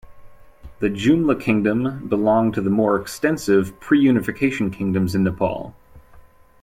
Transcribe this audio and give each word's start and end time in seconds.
The 0.79 0.87
Jumla 0.89 1.39
Kingdom 1.39 2.07
belonged 2.07 2.55
to 2.55 2.61
the 2.61 2.71
more 2.71 2.95
extensive 2.99 3.79
pre-unification 3.79 4.71
kingdoms 4.71 5.13
in 5.13 5.23
Nepal. 5.23 5.75